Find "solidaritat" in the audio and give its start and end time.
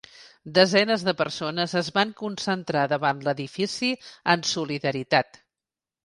4.53-5.39